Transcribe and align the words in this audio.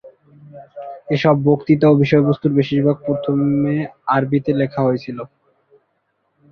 এসব 1.09 1.35
বক্তৃতা 1.47 1.85
ও 1.89 2.03
বিষয়বস্তুর 2.03 2.51
বেশিরভাগ 2.59 2.97
প্রথমে 3.07 3.75
আরবিতে 4.07 4.51
লেখা 4.61 4.81
হয়েছিল। 4.87 5.17